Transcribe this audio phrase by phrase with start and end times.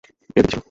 [0.03, 0.59] এটাতে কি ছিল?